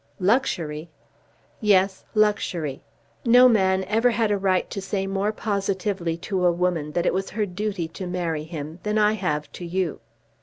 [0.19, 0.89] "Luxury!"
[1.59, 2.81] "Yes; luxury.
[3.23, 7.13] No man ever had a right to say more positively to a woman that it
[7.13, 9.99] was her duty to marry him, than I have to you.